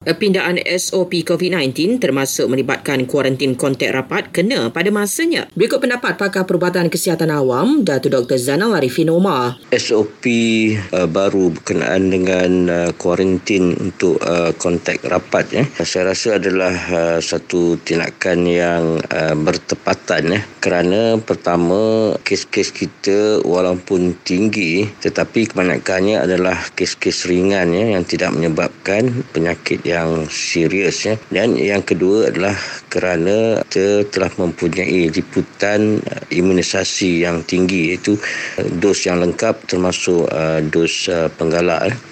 [0.00, 5.44] Pindaan SOP COVID-19 termasuk melibatkan kuarantin kontak rapat kena pada masanya.
[5.52, 8.40] Berikut pendapat pakar perubatan kesihatan awam, Datuk Dr.
[8.40, 9.60] Zanal Arifin Omar.
[9.68, 10.24] SOP
[10.96, 15.66] uh, baru berkenaan dengan uh, kuarantin untuk uh, kontak rapat eh.
[15.84, 20.42] Saya rasa adalah uh, satu tindakan yang uh, bertepatan eh.
[20.64, 29.28] kerana pertama kes-kes kita walaupun tinggi tetapi kebanyakannya adalah kes-kes ringan ya yang tidak menyebabkan
[29.36, 31.18] penyakit yang serius ya.
[31.30, 32.54] Dan yang kedua adalah
[32.86, 40.30] kerana kita telah mempunyai liputan uh, imunisasi yang tinggi iaitu uh, dos yang lengkap termasuk
[40.30, 41.90] uh, dos penggalak.
[41.90, 42.09] Eh.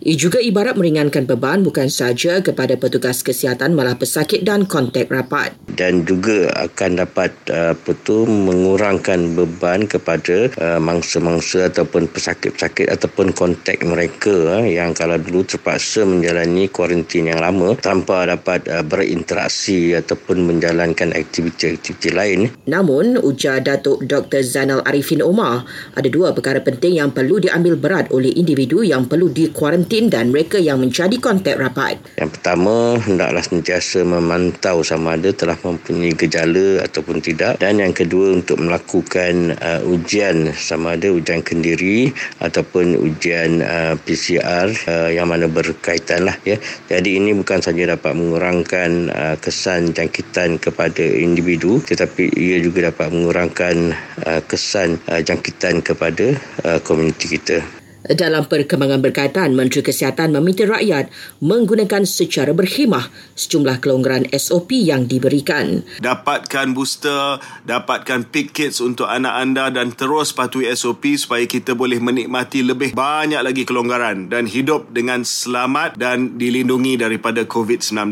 [0.00, 5.52] Ia juga ibarat meringankan beban bukan sahaja kepada petugas kesihatan malah pesakit dan kontak rapat.
[5.76, 13.36] Dan juga akan dapat uh, apa tu mengurangkan beban kepada uh, mangsa-mangsa ataupun pesakit-pesakit ataupun
[13.36, 19.92] kontak mereka uh, yang kalau dulu terpaksa menjalani kuarantin yang lama tanpa dapat uh, berinteraksi
[20.00, 22.48] ataupun menjalankan aktiviti-aktiviti lain.
[22.64, 24.40] Namun, ujar Datuk Dr.
[24.48, 29.28] Zainal Arifin Omar, ada dua perkara penting yang perlu diambil berat oleh individu yang perlu
[29.28, 31.98] dikuarantin kuarantin dan mereka yang menjadi kontak rapat.
[32.14, 37.58] Yang pertama, hendaklah sentiasa memantau sama ada telah mempunyai gejala ataupun tidak.
[37.58, 44.70] Dan yang kedua, untuk melakukan uh, ujian sama ada ujian kendiri ataupun ujian uh, PCR
[44.86, 46.38] uh, yang mana berkaitan lah.
[46.46, 46.62] Ya.
[46.86, 53.08] Jadi ini bukan saja dapat mengurangkan uh, kesan jangkitan kepada individu tetapi ia juga dapat
[53.10, 53.96] mengurangkan
[54.28, 56.36] uh, kesan uh, jangkitan kepada
[56.68, 57.79] uh, komuniti kita.
[58.10, 63.06] Dalam perkembangan berkaitan, Menteri Kesihatan meminta rakyat menggunakan secara berkhemah
[63.38, 65.86] sejumlah kelonggaran SOP yang diberikan.
[66.02, 67.38] Dapatkan booster,
[67.70, 72.98] dapatkan pick kits untuk anak anda dan terus patuhi SOP supaya kita boleh menikmati lebih
[72.98, 78.10] banyak lagi kelonggaran dan hidup dengan selamat dan dilindungi daripada COVID-19.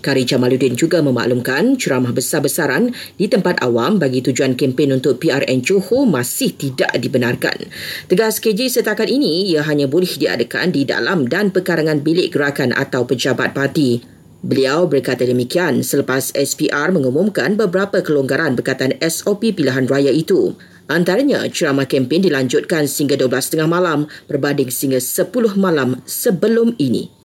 [0.00, 6.08] Kari Jamaluddin juga memaklumkan ceramah besar-besaran di tempat awam bagi tujuan kempen untuk PRN Johor
[6.08, 7.68] masih tidak dibenarkan.
[8.08, 12.70] Tegas KJ serta setakat ini ia hanya boleh diadakan di dalam dan pekarangan bilik gerakan
[12.70, 13.98] atau pejabat parti.
[14.46, 20.54] Beliau berkata demikian selepas SPR mengumumkan beberapa kelonggaran berkaitan SOP pilihan raya itu.
[20.86, 27.10] Antaranya, ceramah kempen dilanjutkan sehingga 12.30 malam berbanding sehingga 10 malam sebelum ini.